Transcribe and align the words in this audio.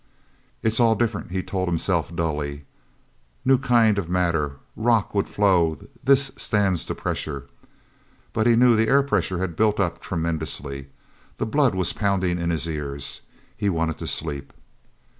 "It's 0.63 0.79
all 0.79 0.95
different," 0.95 1.29
he 1.29 1.43
told 1.43 1.67
himself 1.69 2.15
dully, 2.15 2.65
"new 3.45 3.59
kind 3.59 3.99
of 3.99 4.09
matter. 4.09 4.53
Rock 4.75 5.13
would 5.13 5.29
flow; 5.29 5.77
this 6.03 6.31
stands 6.37 6.87
the 6.87 6.95
pressure." 6.95 7.45
But 8.33 8.47
he 8.47 8.55
knew 8.55 8.75
the 8.75 8.87
air 8.87 9.03
pressure 9.03 9.37
had 9.37 9.55
built 9.55 9.79
up 9.79 10.01
tremendously. 10.01 10.87
The 11.37 11.45
blood 11.45 11.75
was 11.75 11.93
pounding 11.93 12.39
in 12.39 12.49
his 12.49 12.67
ears. 12.67 13.21
He 13.55 13.69
wanted 13.69 13.99
to 13.99 14.07
sleep. 14.07 14.53